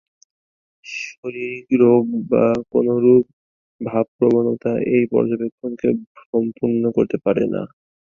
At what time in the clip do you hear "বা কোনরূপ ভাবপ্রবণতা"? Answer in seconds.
2.31-4.71